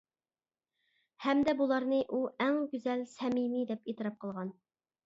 [1.27, 4.57] ھەمدە بۇلارنى ئۇ ئەڭ گۈزەل، سەمىمىي دەپ ئېتىراپ قىلغان.